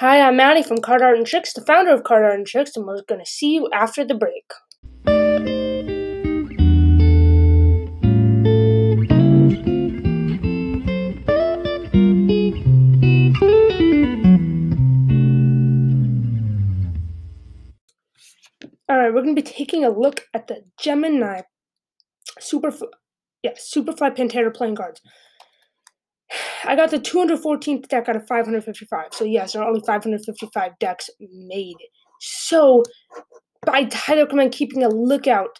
Hi, 0.00 0.22
I'm 0.22 0.36
Maddie 0.36 0.62
from 0.62 0.78
Card 0.78 1.02
Art 1.02 1.18
and 1.18 1.26
Tricks, 1.26 1.52
the 1.52 1.60
founder 1.60 1.92
of 1.92 2.04
Card 2.04 2.24
Art 2.24 2.34
and 2.34 2.46
Tricks, 2.46 2.74
and 2.74 2.86
we're 2.86 3.02
going 3.02 3.22
to 3.22 3.30
see 3.30 3.52
you 3.52 3.68
after 3.70 4.02
the 4.02 4.14
break. 4.14 4.50
Alright, 18.90 19.12
we're 19.12 19.20
going 19.20 19.36
to 19.36 19.42
be 19.42 19.42
taking 19.42 19.84
a 19.84 19.90
look 19.90 20.22
at 20.32 20.46
the 20.46 20.62
Gemini 20.78 21.42
Superfly, 22.40 22.88
yeah, 23.42 23.52
Superfly 23.52 24.16
Pantera 24.16 24.54
playing 24.54 24.76
cards. 24.76 25.02
I 26.64 26.76
got 26.76 26.90
the 26.90 26.98
214th 26.98 27.88
deck 27.88 28.08
out 28.08 28.16
of 28.16 28.26
555. 28.26 29.06
So 29.12 29.24
yes, 29.24 29.52
there 29.52 29.62
are 29.62 29.68
only 29.68 29.80
555 29.80 30.78
decks 30.78 31.10
made. 31.20 31.76
So 32.20 32.82
I 33.66 33.88
highly 33.92 34.22
recommend 34.22 34.52
keeping 34.52 34.82
a 34.82 34.88
lookout 34.88 35.58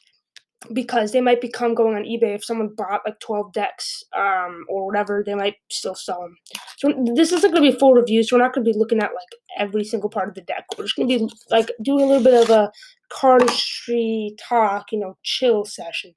because 0.72 1.12
they 1.12 1.20
might 1.20 1.40
become 1.40 1.74
going 1.74 1.96
on 1.96 2.02
eBay 2.02 2.34
if 2.34 2.44
someone 2.44 2.74
bought 2.76 3.00
like 3.06 3.18
12 3.20 3.52
decks 3.52 4.04
um, 4.16 4.64
or 4.68 4.86
whatever, 4.86 5.22
they 5.24 5.34
might 5.34 5.56
still 5.70 5.94
sell 5.94 6.20
them. 6.20 6.36
So 6.76 6.92
this 7.14 7.32
isn't 7.32 7.50
going 7.50 7.64
to 7.64 7.70
be 7.70 7.74
a 7.74 7.78
full 7.78 7.94
review, 7.94 8.22
so 8.22 8.36
we're 8.36 8.42
not 8.42 8.52
going 8.52 8.64
to 8.64 8.72
be 8.72 8.78
looking 8.78 8.98
at 8.98 9.14
like 9.14 9.40
every 9.58 9.84
single 9.84 10.10
part 10.10 10.28
of 10.28 10.34
the 10.34 10.42
deck. 10.42 10.66
We're 10.76 10.84
just 10.84 10.96
going 10.96 11.08
to 11.08 11.18
be 11.18 11.32
like 11.50 11.70
doing 11.82 12.04
a 12.04 12.06
little 12.06 12.24
bit 12.24 12.42
of 12.42 12.50
a 12.50 12.70
cardistry 13.10 14.30
talk, 14.48 14.92
you 14.92 14.98
know, 14.98 15.16
chill 15.22 15.64
session. 15.64 16.14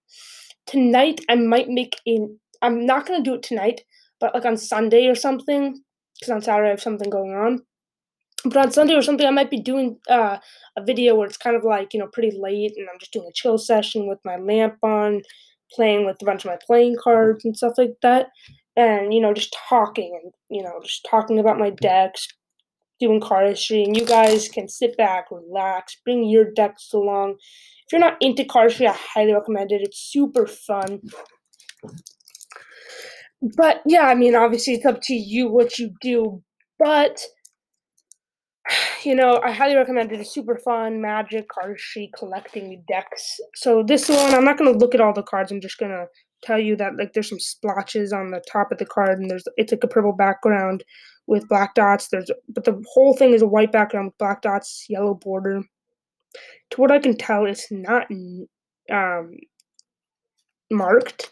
Tonight 0.66 1.22
I 1.30 1.36
might 1.36 1.70
make 1.70 1.96
in. 2.06 2.38
I'm 2.62 2.86
not 2.86 3.06
going 3.06 3.22
to 3.22 3.30
do 3.30 3.36
it 3.36 3.44
tonight 3.44 3.82
but 4.24 4.34
like 4.34 4.46
on 4.46 4.56
Sunday 4.56 5.08
or 5.08 5.16
something, 5.16 5.82
because 6.18 6.32
on 6.32 6.42
Saturday 6.42 6.70
I 6.70 6.70
have 6.70 6.82
something 6.82 7.10
going 7.10 7.34
on. 7.34 7.62
But 8.46 8.56
on 8.56 8.72
Sunday 8.72 8.94
or 8.94 9.02
something, 9.02 9.28
I 9.28 9.32
might 9.32 9.52
be 9.52 9.60
doing 9.60 9.98
uh, 10.10 10.38
a 10.78 10.84
video 10.86 11.16
where 11.16 11.28
it's 11.28 11.36
kind 11.36 11.58
of 11.58 11.66
like, 11.66 11.94
you 11.94 12.00
know, 12.00 12.08
pretty 12.08 12.32
late 12.40 12.72
and 12.78 12.88
I'm 12.90 13.00
just 13.02 13.12
doing 13.12 13.28
a 13.28 13.34
chill 13.34 13.58
session 13.58 14.08
with 14.08 14.20
my 14.24 14.38
lamp 14.38 14.78
on, 14.82 15.24
playing 15.74 16.06
with 16.06 16.22
a 16.22 16.26
bunch 16.26 16.46
of 16.46 16.52
my 16.52 16.58
playing 16.66 16.96
cards 17.04 17.44
and 17.44 17.58
stuff 17.58 17.74
like 17.78 17.96
that. 18.02 18.28
And, 18.78 19.14
you 19.14 19.20
know, 19.20 19.34
just 19.34 19.58
talking 19.68 20.18
and, 20.24 20.32
you 20.50 20.64
know, 20.64 20.80
just 20.82 21.06
talking 21.10 21.38
about 21.38 21.60
my 21.60 21.72
decks, 21.72 22.26
doing 23.02 23.20
cardistry. 23.20 23.84
And 23.84 23.98
you 23.98 24.06
guys 24.06 24.48
can 24.48 24.70
sit 24.70 24.96
back, 24.96 25.26
relax, 25.32 25.98
bring 26.06 26.24
your 26.24 26.50
decks 26.50 26.94
along. 26.94 27.32
If 27.88 27.92
you're 27.92 28.00
not 28.00 28.16
into 28.22 28.46
cardistry, 28.46 28.88
I 28.88 28.96
highly 28.98 29.34
recommend 29.34 29.74
it. 29.74 29.82
It's 29.82 30.00
super 30.00 30.48
fun 30.48 31.02
but 33.58 33.82
yeah, 33.86 34.08
I 34.08 34.16
mean, 34.16 34.36
obviously 34.36 34.76
it's 34.76 34.86
up 34.86 35.02
to 35.04 35.14
you 35.14 35.50
what 35.50 35.78
you 35.78 35.92
do. 36.02 36.42
But 36.80 37.22
you 39.04 39.16
know, 39.16 39.42
I 39.44 39.52
highly 39.52 39.76
recommend 39.76 40.12
it. 40.12 40.20
It's 40.20 40.34
super 40.34 40.58
fun, 40.58 41.02
magic, 41.02 41.48
cardistry, 41.50 42.10
collecting 42.18 42.84
decks. 42.88 43.40
So 43.56 43.84
this 43.84 44.10
one, 44.10 44.34
I'm 44.34 44.46
not 44.46 44.58
gonna 44.58 44.72
look 44.72 44.96
at 44.96 45.02
all 45.02 45.14
the 45.14 45.24
cards. 45.24 45.52
I'm 45.52 45.62
just 45.62 45.78
gonna 45.78 46.06
tell 46.42 46.60
you 46.60 46.76
that 46.78 46.98
like 46.98 47.14
there's 47.14 47.30
some 47.30 47.40
splotches 47.40 48.14
on 48.14 48.32
the 48.32 48.42
top 48.52 48.72
of 48.72 48.78
the 48.78 48.86
card, 48.86 49.20
and 49.20 49.30
there's 49.30 49.46
it's 49.58 49.72
like 49.72 49.84
a 49.84 49.88
purple 49.88 50.14
background 50.14 50.84
with 51.28 51.48
black 51.48 51.76
dots. 51.76 52.10
There's 52.10 52.30
but 52.50 52.64
the 52.66 52.82
whole 52.94 53.16
thing 53.16 53.34
is 53.34 53.42
a 53.42 53.48
white 53.48 53.72
background 53.72 54.08
with 54.08 54.18
black 54.18 54.42
dots, 54.42 54.86
yellow 54.90 55.14
border. 55.14 55.62
To 56.72 56.82
what 56.82 56.92
I 56.92 57.00
can 57.00 57.16
tell, 57.16 57.46
it's 57.46 57.72
not 57.72 58.08
um, 58.92 59.32
marked. 60.72 61.32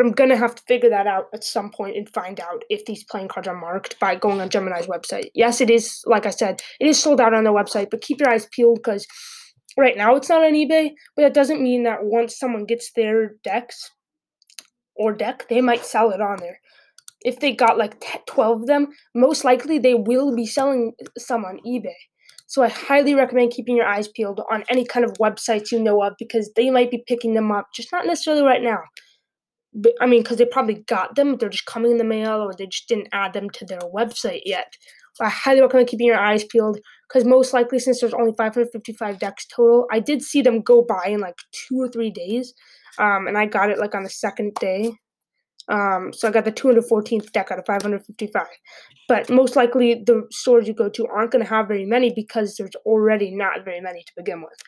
But 0.00 0.06
I'm 0.06 0.12
gonna 0.12 0.36
have 0.38 0.54
to 0.54 0.62
figure 0.66 0.88
that 0.88 1.06
out 1.06 1.26
at 1.34 1.44
some 1.44 1.70
point 1.70 1.94
and 1.94 2.08
find 2.08 2.40
out 2.40 2.64
if 2.70 2.86
these 2.86 3.04
playing 3.04 3.28
cards 3.28 3.46
are 3.46 3.54
marked 3.54 4.00
by 4.00 4.14
going 4.14 4.40
on 4.40 4.48
Gemini's 4.48 4.86
website. 4.86 5.28
Yes, 5.34 5.60
it 5.60 5.68
is. 5.68 6.02
Like 6.06 6.24
I 6.24 6.30
said, 6.30 6.62
it 6.80 6.86
is 6.86 6.98
sold 6.98 7.20
out 7.20 7.34
on 7.34 7.44
their 7.44 7.52
website, 7.52 7.90
but 7.90 8.00
keep 8.00 8.18
your 8.18 8.30
eyes 8.30 8.48
peeled 8.50 8.78
because 8.78 9.06
right 9.76 9.98
now 9.98 10.16
it's 10.16 10.30
not 10.30 10.42
on 10.42 10.54
eBay. 10.54 10.92
But 11.14 11.24
that 11.24 11.34
doesn't 11.34 11.60
mean 11.60 11.82
that 11.82 11.98
once 12.00 12.38
someone 12.38 12.64
gets 12.64 12.90
their 12.96 13.32
decks 13.44 13.90
or 14.96 15.12
deck, 15.12 15.46
they 15.50 15.60
might 15.60 15.84
sell 15.84 16.12
it 16.12 16.22
on 16.22 16.38
there. 16.40 16.60
If 17.22 17.40
they 17.40 17.52
got 17.52 17.76
like 17.76 18.02
12 18.26 18.62
of 18.62 18.66
them, 18.66 18.88
most 19.14 19.44
likely 19.44 19.78
they 19.78 19.96
will 19.96 20.34
be 20.34 20.46
selling 20.46 20.92
some 21.18 21.44
on 21.44 21.60
eBay. 21.66 21.92
So 22.46 22.62
I 22.62 22.68
highly 22.68 23.14
recommend 23.14 23.52
keeping 23.52 23.76
your 23.76 23.86
eyes 23.86 24.08
peeled 24.08 24.40
on 24.50 24.64
any 24.70 24.86
kind 24.86 25.04
of 25.04 25.12
websites 25.20 25.70
you 25.70 25.78
know 25.78 26.02
of 26.02 26.14
because 26.18 26.50
they 26.56 26.70
might 26.70 26.90
be 26.90 27.04
picking 27.06 27.34
them 27.34 27.52
up, 27.52 27.66
just 27.74 27.92
not 27.92 28.06
necessarily 28.06 28.42
right 28.42 28.62
now. 28.62 28.78
I 30.00 30.06
mean, 30.06 30.22
because 30.22 30.38
they 30.38 30.46
probably 30.46 30.82
got 30.86 31.14
them, 31.14 31.36
they're 31.36 31.48
just 31.48 31.66
coming 31.66 31.92
in 31.92 31.98
the 31.98 32.04
mail, 32.04 32.40
or 32.40 32.54
they 32.54 32.66
just 32.66 32.88
didn't 32.88 33.08
add 33.12 33.32
them 33.32 33.48
to 33.50 33.64
their 33.64 33.78
website 33.80 34.42
yet. 34.44 34.74
I 35.20 35.28
highly 35.28 35.60
recommend 35.60 35.88
keeping 35.88 36.06
your 36.06 36.18
eyes 36.18 36.44
peeled 36.44 36.78
because 37.08 37.24
most 37.24 37.52
likely, 37.52 37.78
since 37.78 38.00
there's 38.00 38.14
only 38.14 38.32
555 38.36 39.18
decks 39.18 39.46
total, 39.46 39.86
I 39.90 40.00
did 40.00 40.22
see 40.22 40.42
them 40.42 40.62
go 40.62 40.82
by 40.82 41.06
in 41.08 41.20
like 41.20 41.36
two 41.52 41.76
or 41.80 41.88
three 41.88 42.10
days, 42.10 42.54
um, 42.98 43.26
and 43.26 43.36
I 43.36 43.46
got 43.46 43.70
it 43.70 43.78
like 43.78 43.94
on 43.94 44.02
the 44.02 44.10
second 44.10 44.54
day. 44.54 44.92
Um, 45.68 46.12
so 46.12 46.26
I 46.26 46.32
got 46.32 46.44
the 46.44 46.52
214th 46.52 47.30
deck 47.30 47.50
out 47.52 47.58
of 47.58 47.66
555. 47.66 48.46
But 49.08 49.30
most 49.30 49.54
likely, 49.56 50.02
the 50.04 50.26
stores 50.30 50.66
you 50.66 50.74
go 50.74 50.88
to 50.88 51.06
aren't 51.06 51.30
going 51.30 51.44
to 51.44 51.48
have 51.50 51.68
very 51.68 51.84
many 51.84 52.12
because 52.12 52.56
there's 52.56 52.74
already 52.84 53.30
not 53.30 53.64
very 53.64 53.80
many 53.80 54.02
to 54.02 54.12
begin 54.16 54.40
with. 54.40 54.58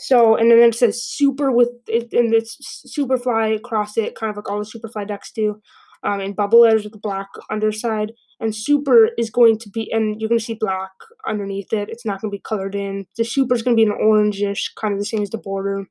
So, 0.00 0.36
and 0.36 0.50
then 0.50 0.58
it 0.60 0.74
says 0.74 1.02
super 1.02 1.50
with 1.50 1.70
it, 1.86 2.12
and 2.12 2.32
it's 2.34 2.84
Superfly 2.86 3.56
across 3.56 3.96
it, 3.96 4.14
kind 4.14 4.30
of 4.30 4.36
like 4.36 4.50
all 4.50 4.58
the 4.58 4.64
Superfly 4.64 5.06
decks 5.08 5.32
do, 5.32 5.60
um, 6.04 6.20
and 6.20 6.36
bubble 6.36 6.60
letters 6.60 6.84
with 6.84 6.92
the 6.92 6.98
black 6.98 7.28
underside. 7.50 8.12
And 8.40 8.54
super 8.54 9.10
is 9.18 9.30
going 9.30 9.58
to 9.58 9.70
be, 9.70 9.90
and 9.92 10.20
you're 10.20 10.28
going 10.28 10.38
to 10.38 10.44
see 10.44 10.54
black 10.54 10.92
underneath 11.26 11.72
it. 11.72 11.88
It's 11.88 12.06
not 12.06 12.20
going 12.20 12.30
to 12.30 12.36
be 12.36 12.42
colored 12.42 12.74
in. 12.74 13.06
The 13.16 13.24
super 13.24 13.54
is 13.54 13.62
going 13.62 13.76
to 13.76 13.84
be 13.84 13.90
an 13.90 13.98
orangish, 14.00 14.74
kind 14.76 14.94
of 14.94 15.00
the 15.00 15.06
same 15.06 15.22
as 15.22 15.30
the 15.30 15.38
border. 15.38 15.86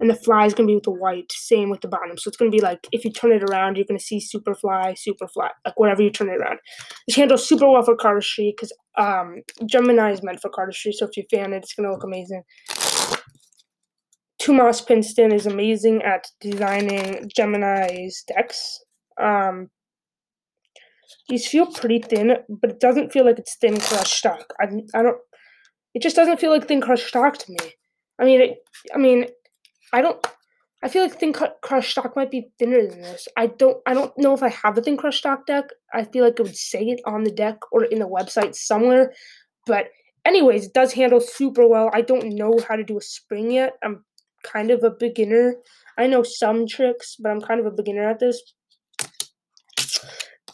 And 0.00 0.10
the 0.10 0.16
fly 0.16 0.46
is 0.46 0.54
going 0.54 0.66
to 0.66 0.72
be 0.72 0.74
with 0.74 0.84
the 0.84 0.90
white, 0.90 1.30
same 1.30 1.70
with 1.70 1.80
the 1.80 1.86
bottom. 1.86 2.18
So 2.18 2.26
it's 2.26 2.36
going 2.36 2.50
to 2.50 2.56
be 2.56 2.60
like, 2.60 2.88
if 2.90 3.04
you 3.04 3.12
turn 3.12 3.30
it 3.30 3.44
around, 3.44 3.76
you're 3.76 3.86
going 3.86 4.00
to 4.00 4.04
see 4.04 4.18
super 4.18 4.52
fly, 4.52 4.94
super 4.94 5.28
fly, 5.28 5.50
like 5.64 5.78
whatever 5.78 6.02
you 6.02 6.10
turn 6.10 6.28
it 6.28 6.40
around. 6.40 6.58
This 7.06 7.16
handles 7.16 7.46
super 7.46 7.70
well 7.70 7.84
for 7.84 7.96
cardistry 7.96 8.50
because 8.50 8.72
um, 8.98 9.42
Gemini 9.64 10.10
is 10.10 10.20
meant 10.20 10.40
for 10.40 10.50
cardistry. 10.50 10.92
So 10.92 11.06
if 11.06 11.16
you 11.16 11.22
fan 11.30 11.52
it, 11.52 11.58
it's 11.58 11.74
going 11.74 11.86
to 11.88 11.92
look 11.92 12.02
amazing. 12.02 12.42
Tomas 14.42 14.80
Pinston 14.80 15.32
is 15.32 15.46
amazing 15.46 16.02
at 16.02 16.26
designing 16.40 17.30
Gemini's 17.34 18.24
decks. 18.26 18.80
Um, 19.20 19.70
these 21.28 21.46
feel 21.46 21.66
pretty 21.66 22.00
thin, 22.00 22.36
but 22.48 22.70
it 22.70 22.80
doesn't 22.80 23.12
feel 23.12 23.24
like 23.24 23.38
it's 23.38 23.54
thin 23.54 23.78
crushed 23.78 24.14
stock. 24.14 24.52
I, 24.60 24.64
I 24.94 25.02
don't. 25.02 25.18
It 25.94 26.02
just 26.02 26.16
doesn't 26.16 26.40
feel 26.40 26.50
like 26.50 26.66
thin 26.66 26.80
crushed 26.80 27.06
stock 27.06 27.38
to 27.38 27.52
me. 27.52 27.58
I 28.18 28.24
mean, 28.24 28.40
it, 28.40 28.56
I 28.92 28.98
mean, 28.98 29.26
I 29.92 30.02
don't. 30.02 30.26
I 30.82 30.88
feel 30.88 31.02
like 31.02 31.20
thin 31.20 31.32
crushed 31.32 31.92
stock 31.92 32.16
might 32.16 32.32
be 32.32 32.50
thinner 32.58 32.84
than 32.84 33.00
this. 33.00 33.28
I 33.36 33.46
don't. 33.46 33.76
I 33.86 33.94
don't 33.94 34.16
know 34.18 34.34
if 34.34 34.42
I 34.42 34.48
have 34.48 34.76
a 34.76 34.82
thin 34.82 34.96
crushed 34.96 35.20
stock 35.20 35.46
deck. 35.46 35.66
I 35.94 36.02
feel 36.02 36.24
like 36.24 36.40
it 36.40 36.42
would 36.42 36.56
say 36.56 36.82
it 36.82 37.00
on 37.06 37.22
the 37.22 37.30
deck 37.30 37.58
or 37.70 37.84
in 37.84 38.00
the 38.00 38.08
website 38.08 38.56
somewhere. 38.56 39.12
But 39.68 39.90
anyways, 40.24 40.66
it 40.66 40.74
does 40.74 40.92
handle 40.94 41.20
super 41.20 41.68
well. 41.68 41.90
I 41.92 42.00
don't 42.00 42.34
know 42.34 42.58
how 42.68 42.74
to 42.74 42.82
do 42.82 42.98
a 42.98 43.02
spring 43.02 43.52
yet. 43.52 43.74
I'm 43.84 44.04
kind 44.42 44.70
of 44.70 44.82
a 44.82 44.90
beginner. 44.90 45.56
I 45.98 46.06
know 46.06 46.22
some 46.22 46.66
tricks, 46.66 47.16
but 47.18 47.30
I'm 47.30 47.40
kind 47.40 47.60
of 47.60 47.66
a 47.66 47.70
beginner 47.70 48.08
at 48.08 48.18
this. 48.18 48.40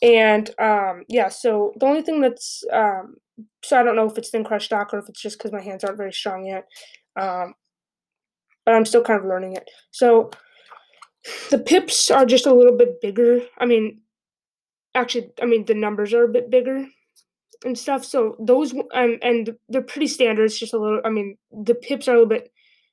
And 0.03 0.50
um, 0.60 1.04
yeah, 1.09 1.28
so 1.28 1.72
the 1.78 1.87
only 1.87 2.03
thing 2.03 2.21
that's 2.21 2.62
um, 2.72 3.16
so 3.65 3.78
I 3.78 3.82
don't 3.82 3.97
know 3.97 4.06
if 4.06 4.16
it's 4.16 4.31
thin 4.31 4.44
crushed 4.44 4.66
stock 4.66 4.93
or 4.93 4.99
if 4.99 5.09
it's 5.09 5.21
just 5.21 5.38
because 5.38 5.53
my 5.53 5.60
hands 5.60 5.84
aren't 5.84 5.99
very 5.99 6.12
strong 6.12 6.47
yet. 6.47 6.66
Um, 7.21 7.54
but 8.65 8.75
I'm 8.75 8.84
still 8.84 9.03
kind 9.03 9.19
of 9.19 9.26
learning 9.26 9.54
it. 9.54 9.69
So 9.91 10.31
the 11.50 11.59
pips 11.59 12.10
are 12.10 12.26
just 12.26 12.47
a 12.47 12.55
little 12.55 12.76
bit 12.76 13.00
bigger. 13.00 13.41
I 13.59 13.66
mean, 13.66 14.00
actually, 14.94 15.31
I 15.43 15.47
mean 15.47 15.65
the 15.65 15.75
numbers 15.75 16.12
are 16.12 16.25
a 16.25 16.28
bit 16.28 16.50
bigger 16.50 16.87
and 17.65 17.78
stuff. 17.78 18.05
So 18.05 18.37
those 18.38 18.73
um, 18.94 19.19
and 19.23 19.56
they're 19.69 19.82
pretty 19.82 20.06
standard. 20.06 20.44
It's 20.44 20.58
just 20.58 20.75
a 20.75 20.79
little. 20.79 21.00
I 21.05 21.11
mean, 21.11 21.37
the 21.50 21.75
pips 21.75 22.08
are 22.08 22.12
a 22.12 22.14
little 22.14 22.29
bit. 22.29 22.52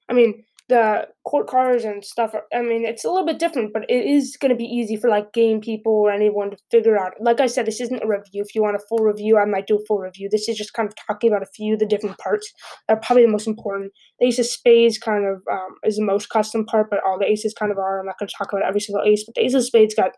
I 0.09 0.13
mean, 0.13 0.43
the 0.67 1.07
court 1.25 1.47
cards 1.47 1.83
and 1.83 2.03
stuff 2.03 2.33
are, 2.33 2.43
i 2.53 2.61
mean 2.61 2.85
it's 2.85 3.05
a 3.05 3.09
little 3.09 3.25
bit 3.25 3.37
different 3.37 3.71
but 3.71 3.83
it 3.87 4.03
is 4.05 4.35
going 4.35 4.49
to 4.49 4.57
be 4.57 4.63
easy 4.63 4.95
for 4.95 5.09
like 5.09 5.31
game 5.31 5.61
people 5.61 5.93
or 5.93 6.11
anyone 6.11 6.49
to 6.49 6.57
figure 6.71 6.97
out. 6.97 7.13
Like 7.19 7.39
i 7.39 7.45
said 7.45 7.65
this 7.67 7.81
isn't 7.81 8.03
a 8.03 8.07
review. 8.07 8.41
If 8.41 8.55
you 8.55 8.63
want 8.63 8.75
a 8.75 8.85
full 8.89 8.99
review 8.99 9.37
i 9.37 9.45
might 9.45 9.67
do 9.67 9.77
a 9.77 9.85
full 9.85 9.99
review. 9.99 10.27
This 10.31 10.49
is 10.49 10.57
just 10.57 10.73
kind 10.73 10.87
of 10.87 10.95
talking 10.95 11.29
about 11.29 11.43
a 11.43 11.51
few 11.55 11.73
of 11.73 11.79
the 11.79 11.85
different 11.85 12.17
parts 12.17 12.51
that 12.87 12.97
are 12.97 13.01
probably 13.01 13.25
the 13.25 13.31
most 13.31 13.47
important. 13.47 13.91
The 14.19 14.27
ace 14.27 14.39
of 14.39 14.45
spades 14.47 14.97
kind 14.97 15.25
of 15.25 15.41
um, 15.51 15.75
is 15.83 15.97
the 15.97 16.03
most 16.03 16.29
custom 16.29 16.65
part 16.65 16.89
but 16.89 16.99
all 17.05 17.19
the 17.19 17.29
aces 17.29 17.53
kind 17.53 17.71
of 17.71 17.77
are. 17.77 17.99
I'm 17.99 18.05
not 18.07 18.17
going 18.17 18.29
to 18.29 18.35
talk 18.37 18.51
about 18.51 18.67
every 18.67 18.81
single 18.81 19.03
ace 19.03 19.23
but 19.23 19.35
the 19.35 19.45
ace 19.45 19.53
of 19.53 19.63
spades 19.63 19.93
got 19.93 20.11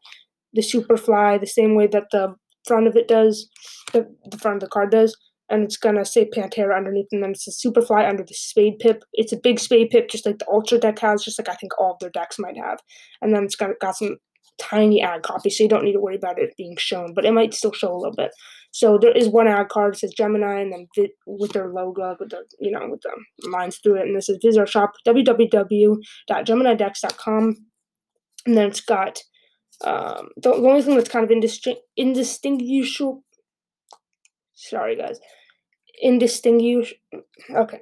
the 0.53 0.61
super 0.61 0.97
fly 0.97 1.38
the 1.38 1.47
same 1.47 1.75
way 1.75 1.88
that 1.88 2.05
the 2.11 2.35
front 2.65 2.88
of 2.88 2.95
it 2.95 3.07
does 3.07 3.50
the, 3.93 4.07
the 4.29 4.38
front 4.38 4.57
of 4.57 4.61
the 4.61 4.67
card 4.67 4.91
does 4.91 5.15
and 5.49 5.63
it's 5.63 5.77
gonna 5.77 6.05
say 6.05 6.29
Pantera 6.29 6.75
underneath, 6.75 7.07
and 7.11 7.23
then 7.23 7.31
it's 7.31 7.47
a 7.47 7.51
Superfly 7.51 8.07
under 8.07 8.23
the 8.23 8.33
Spade 8.33 8.79
Pip. 8.79 9.03
It's 9.13 9.33
a 9.33 9.38
big 9.38 9.59
Spade 9.59 9.89
Pip, 9.89 10.09
just 10.09 10.25
like 10.25 10.39
the 10.39 10.49
Ultra 10.49 10.77
deck 10.77 10.99
has, 10.99 11.23
just 11.23 11.39
like 11.39 11.49
I 11.49 11.55
think 11.55 11.77
all 11.79 11.94
of 11.94 11.99
their 11.99 12.09
decks 12.09 12.39
might 12.39 12.57
have. 12.57 12.79
And 13.21 13.33
then 13.33 13.44
it's 13.44 13.55
got 13.55 13.71
got 13.79 13.95
some 13.95 14.17
tiny 14.59 15.01
ad 15.01 15.23
copy, 15.23 15.49
so 15.49 15.63
you 15.63 15.69
don't 15.69 15.83
need 15.83 15.94
to 15.94 15.99
worry 15.99 16.15
about 16.15 16.39
it 16.39 16.55
being 16.57 16.77
shown, 16.77 17.13
but 17.13 17.25
it 17.25 17.33
might 17.33 17.53
still 17.53 17.73
show 17.73 17.94
a 17.94 17.97
little 17.97 18.15
bit. 18.15 18.31
So 18.71 18.97
there 18.97 19.15
is 19.15 19.29
one 19.29 19.47
ad 19.47 19.69
card 19.69 19.94
that 19.94 19.99
says 19.99 20.13
Gemini, 20.15 20.61
and 20.61 20.73
then 20.73 20.88
vi- 20.95 21.13
with 21.25 21.53
their 21.53 21.69
logo, 21.69 22.15
with 22.19 22.29
the 22.29 22.43
you 22.59 22.71
know 22.71 22.88
with 22.89 23.01
the 23.01 23.11
lines 23.50 23.77
through 23.77 23.97
it, 23.97 24.07
and 24.07 24.15
this 24.15 24.29
is 24.29 24.38
visit 24.43 24.59
our 24.59 24.67
shop 24.67 24.93
www.geminidecks.com, 25.07 27.55
and 28.45 28.57
then 28.57 28.67
it's 28.67 28.81
got 28.81 29.19
um, 29.83 30.29
the, 30.38 30.51
the 30.51 30.67
only 30.67 30.81
thing 30.81 30.95
that's 30.95 31.09
kind 31.09 31.25
of 31.25 31.31
indistinct, 31.31 31.81
indistinguishable. 31.95 33.23
Sorry, 34.53 34.95
guys, 34.95 35.19
indistinguish. 35.97 36.94
Okay, 37.49 37.79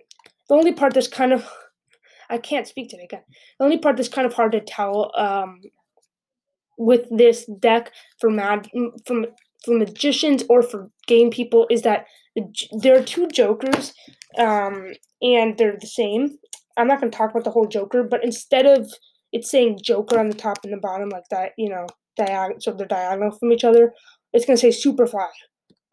the 0.50 0.56
only 0.56 0.73
part 0.73 0.94
that's 0.94 1.07
kind 1.07 1.33
of 1.33 1.47
I 2.29 2.38
can't 2.38 2.67
speak 2.67 2.89
today. 2.89 3.03
Again. 3.03 3.23
The 3.59 3.65
only 3.65 3.77
part 3.77 3.97
that's 3.97 4.09
kind 4.09 4.25
of 4.25 4.33
hard 4.33 4.51
to 4.53 4.62
tell 4.62 5.12
um, 5.17 5.62
with 6.77 7.07
this 7.12 7.45
deck 7.59 7.91
for 8.19 8.29
mad 8.29 8.69
from 9.06 9.27
for 9.63 9.77
magicians 9.77 10.44
or 10.50 10.62
for 10.62 10.89
game 11.07 11.29
people 11.29 11.65
is 11.69 11.81
that 11.83 12.06
there 12.81 12.97
are 12.97 13.03
two 13.03 13.27
jokers 13.27 13.94
um, 14.38 14.91
and 15.21 15.57
they're 15.57 15.77
the 15.79 15.88
same. 15.88 16.38
I'm 16.77 16.88
not 16.88 17.00
going 17.00 17.11
to 17.11 17.18
talk 17.18 17.31
about 17.31 17.45
the 17.45 17.51
whole 17.51 17.68
joker, 17.68 18.03
but 18.03 18.23
instead 18.23 18.65
of 18.65 18.91
it's 19.31 19.50
saying 19.50 19.79
joker 19.81 20.19
on 20.19 20.29
the 20.29 20.35
top 20.35 20.59
and 20.63 20.73
the 20.73 20.77
bottom 20.77 21.09
like 21.09 21.27
that, 21.31 21.51
you 21.57 21.69
know, 21.69 21.88
so 22.59 22.71
they're 22.71 22.88
diagonal 22.88 23.31
from 23.31 23.51
each 23.51 23.63
other, 23.63 23.94
it's 24.33 24.45
going 24.45 24.57
to 24.57 24.71
say 24.71 24.89
superfly. 24.89 25.27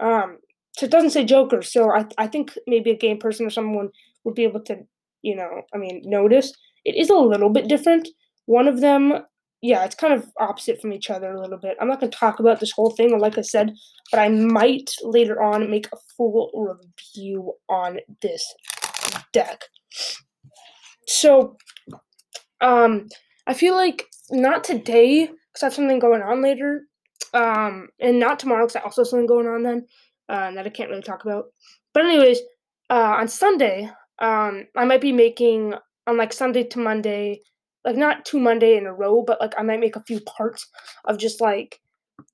Um, 0.01 0.39
so 0.73 0.87
it 0.87 0.93
doesn't 0.93 1.11
say 1.11 1.25
joker. 1.25 1.63
So 1.63 1.91
I 1.91 2.07
I 2.19 2.27
think 2.27 2.57
maybe 2.67 2.91
a 2.91 2.97
game 2.97 3.19
person 3.19 3.47
or 3.47 3.51
someone 3.51 3.91
would 4.25 4.35
be 4.35 4.45
able 4.45 4.61
to 4.63 4.87
you 5.23 5.37
know, 5.37 5.63
I 5.73 5.79
mean, 5.79 6.03
notice 6.05 6.53
it 6.85 6.97
is 6.97 7.09
a 7.09 7.15
little 7.15 7.49
bit 7.49 7.69
different. 7.69 8.09
One 8.47 8.69
of 8.69 8.81
them, 8.81 9.15
yeah, 9.61 9.85
it's 9.85 9.95
kind 9.95 10.13
of 10.13 10.27
opposite 10.39 10.81
from 10.81 10.93
each 10.93 11.11
other 11.11 11.33
a 11.33 11.41
little 11.41 11.59
bit. 11.59 11.77
I'm 11.81 11.89
not 11.89 12.01
going 12.01 12.11
to 12.11 12.19
talk 12.19 12.41
about 12.41 12.61
this 12.61 12.73
whole 12.73 12.91
thing, 12.91 13.19
like 13.19 13.39
I 13.39 13.43
said, 13.43 13.73
but 14.11 14.19
I 14.19 14.29
might 14.29 14.91
later 15.03 15.41
on 15.41 15.71
make 15.71 15.87
a 15.93 15.97
full 16.17 16.51
review 16.55 17.55
on 17.69 18.01
this 18.21 18.45
deck. 19.33 19.63
So, 21.07 21.57
um, 22.61 23.09
I 23.47 23.55
feel 23.55 23.77
like 23.77 24.07
not 24.31 24.65
today 24.65 25.27
because 25.27 25.63
I 25.63 25.67
have 25.67 25.75
something 25.75 25.99
going 25.99 26.23
on 26.23 26.43
later, 26.43 26.87
um, 27.35 27.89
and 28.01 28.19
not 28.19 28.39
tomorrow 28.39 28.67
because 28.67 28.77
I 28.77 28.81
also 28.81 29.03
have 29.03 29.09
something 29.09 29.27
going 29.27 29.47
on 29.47 29.63
then 29.63 29.87
uh, 30.29 30.51
that 30.53 30.67
I 30.67 30.71
can't 30.71 30.91
really 30.91 31.03
talk 31.03 31.25
about. 31.25 31.47
But 31.95 32.05
anyways, 32.05 32.41
uh, 32.91 33.17
on 33.19 33.29
Sunday 33.29 33.91
um, 34.23 34.67
I 34.77 34.85
might 34.85 35.01
be 35.01 35.13
making 35.13 35.75
on 36.07 36.17
like 36.17 36.33
Sunday 36.33 36.65
to 36.65 36.79
Monday, 36.79 37.41
like 37.85 37.97
not 37.97 38.25
two 38.25 38.39
Monday 38.39 38.77
in 38.77 38.87
a 38.87 38.95
row, 38.95 39.23
but 39.27 39.41
like 39.41 39.53
I 39.59 39.63
might 39.63 39.81
make 39.81 39.97
a 39.97 40.05
few 40.05 40.21
parts 40.21 40.69
of 41.07 41.19
just 41.19 41.41
like, 41.41 41.81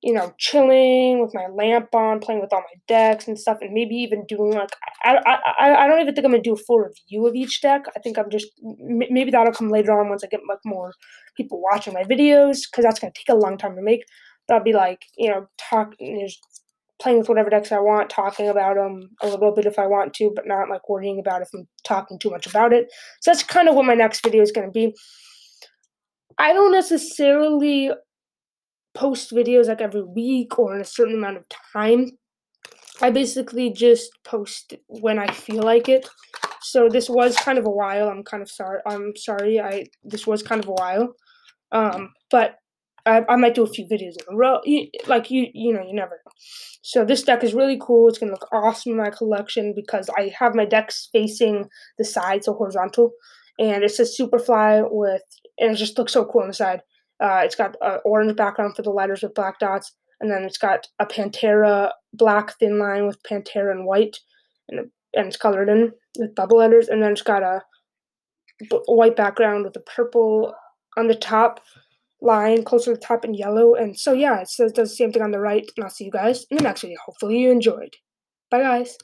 you 0.03 0.13
know, 0.13 0.35
chilling 0.39 1.21
with 1.21 1.33
my 1.35 1.47
lamp 1.47 1.95
on, 1.95 2.21
playing 2.21 2.43
with 2.43 2.53
all 2.53 2.61
my 2.61 2.81
decks 2.87 3.27
and 3.27 3.39
stuff, 3.39 3.59
and 3.63 3.73
maybe 3.73 3.95
even 3.95 4.27
doing 4.27 4.53
like 4.53 4.77
I 5.03 5.17
I 5.59 5.85
I 5.85 5.89
don't 5.89 6.01
even 6.01 6.15
think 6.15 6.27
I'm 6.27 6.33
gonna 6.33 6.43
do 6.43 6.53
a 6.53 6.57
full 6.57 6.81
review 6.81 7.27
of 7.27 7.35
each 7.35 7.63
deck. 7.63 7.85
I 7.97 8.01
think 8.01 8.19
I'm 8.19 8.31
just 8.31 8.49
maybe 8.63 9.31
that'll 9.31 9.53
come 9.53 9.71
later 9.71 9.99
on 9.99 10.11
once 10.11 10.23
I 10.23 10.27
get 10.27 10.41
like 10.49 10.59
more 10.67 10.93
people 11.37 11.63
watching 11.63 11.95
my 11.95 12.05
videos 12.05 12.59
because 12.71 12.85
that's 12.85 13.01
gonna 13.01 13.13
take 13.15 13.31
a 13.31 13.35
long 13.35 13.57
time 13.57 13.77
to 13.77 13.83
make. 13.83 14.05
But 14.47 14.55
I'll 14.55 14.65
be 14.65 14.73
like, 14.73 15.05
you 15.17 15.31
know, 15.31 15.47
talk, 15.59 15.95
you 16.01 16.19
know, 16.19 16.29
playing 17.01 17.19
with 17.19 17.29
whatever 17.29 17.51
decks 17.51 17.73
I 17.73 17.79
want, 17.79 18.11
talking 18.11 18.49
about 18.49 18.77
them 18.77 19.11
a 19.23 19.29
little 19.29 19.55
bit 19.55 19.67
if 19.67 19.79
I 19.79 19.87
want 19.87 20.15
to, 20.15 20.33
but 20.35 20.47
not 20.47 20.69
like 20.69 20.89
worrying 20.89 21.19
about 21.19 21.43
if 21.43 21.49
I'm 21.55 21.69
talking 21.85 22.19
too 22.19 22.31
much 22.31 22.47
about 22.47 22.73
it. 22.73 22.91
So 23.21 23.31
that's 23.31 23.43
kind 23.43 23.69
of 23.69 23.75
what 23.75 23.87
my 23.87 23.95
next 23.95 24.23
video 24.23 24.43
is 24.43 24.53
going 24.53 24.67
to 24.67 24.73
be. 24.73 24.95
I 26.39 26.53
don't 26.53 26.73
necessarily 26.73 27.93
post 28.95 29.31
videos 29.33 29.67
like 29.67 29.81
every 29.81 30.03
week 30.03 30.59
or 30.59 30.75
in 30.75 30.81
a 30.81 30.85
certain 30.85 31.15
amount 31.15 31.37
of 31.37 31.45
time. 31.73 32.11
I 33.01 33.11
basically 33.11 33.71
just 33.71 34.11
post 34.25 34.75
when 34.89 35.19
I 35.19 35.29
feel 35.29 35.63
like 35.63 35.89
it. 35.89 36.09
So 36.63 36.89
this 36.89 37.09
was 37.09 37.37
kind 37.37 37.59
of 37.59 37.67
a 37.67 37.71
while. 37.71 38.09
I'm 38.09 38.25
kind 38.25 38.43
of 38.43 38.51
sorry. 38.51 38.81
I'm 38.87 39.15
sorry. 39.17 39.61
I 39.61 39.87
this 40.03 40.27
was 40.27 40.43
kind 40.43 40.63
of 40.63 40.69
a 40.69 40.73
while. 40.73 41.15
Um, 41.71 42.13
but 42.31 42.58
I, 43.09 43.25
I 43.29 43.37
might 43.37 43.55
do 43.55 43.63
a 43.63 43.67
few 43.67 43.87
videos 43.87 44.17
in 44.17 44.33
a 44.33 44.37
row. 44.37 44.61
Like 45.07 45.31
you, 45.31 45.47
you 45.55 45.73
know, 45.73 45.83
you 45.83 45.95
never 45.95 46.21
know. 46.25 46.33
So 46.83 47.05
this 47.05 47.23
deck 47.23 47.43
is 47.43 47.55
really 47.55 47.79
cool. 47.81 48.09
It's 48.09 48.19
gonna 48.19 48.33
look 48.33 48.49
awesome 48.53 48.93
in 48.93 48.99
my 48.99 49.11
collection 49.11 49.73
because 49.75 50.09
I 50.17 50.33
have 50.39 50.55
my 50.55 50.65
decks 50.65 51.09
facing 51.13 51.69
the 51.97 52.05
side, 52.05 52.45
so 52.45 52.55
horizontal, 52.55 53.13
and 53.59 53.83
it 53.83 53.91
says 53.91 54.17
Superfly 54.19 54.89
with, 54.91 55.23
and 55.59 55.73
it 55.73 55.77
just 55.77 55.99
looks 55.99 56.13
so 56.13 56.25
cool 56.25 56.43
on 56.43 56.49
the 56.49 56.55
side. 56.55 56.81
Uh, 57.21 57.41
it's 57.45 57.57
got 57.57 57.75
an 57.81 57.99
orange 58.05 58.37
background 58.37 58.77
for 58.77 58.83
the 58.83 58.91
letters 58.91 59.23
with 59.23 59.35
black 59.35 59.59
dots, 59.59 59.93
and 60.21 60.31
then 60.31 60.45
it's 60.45 60.59
got 60.59 60.87
a 60.99 61.07
Pantera 61.07 61.91
black 62.13 62.57
thin 62.59 62.79
line 62.79 63.07
with 63.07 63.23
Pantera 63.23 63.73
and 63.73 63.87
white, 63.87 64.17
and, 64.69 64.91
and 65.15 65.27
it's 65.27 65.37
colored 65.37 65.69
in 65.69 65.93
with 66.19 66.35
bubble 66.35 66.59
letters, 66.59 66.89
and 66.89 67.03
then 67.03 67.13
it's 67.13 67.23
got 67.23 67.43
a 67.43 67.63
white 68.87 69.17
background 69.17 69.65
with 69.65 69.77
a 69.77 69.81
purple 69.81 70.55
on 70.97 71.09
the 71.09 71.15
top 71.15 71.61
line 72.21 72.65
closer 72.65 72.93
to 72.93 73.01
the 73.01 73.07
top 73.07 73.25
in 73.25 73.35
yellow. 73.35 73.75
And 73.75 73.99
so, 73.99 74.13
yeah, 74.13 74.41
it 74.41 74.49
says, 74.49 74.73
does 74.73 74.91
the 74.91 74.97
same 74.97 75.13
thing 75.13 75.23
on 75.23 75.31
the 75.31 75.41
right. 75.41 75.69
And 75.77 75.85
I'll 75.85 75.91
see 75.91 76.05
you 76.05 76.11
guys 76.11 76.47
in 76.51 76.57
the 76.57 76.63
next 76.63 76.81
video. 76.81 76.99
Hopefully 77.05 77.39
you 77.39 77.51
enjoyed. 77.51 77.95
Bye, 78.51 78.63
guys. 78.63 78.97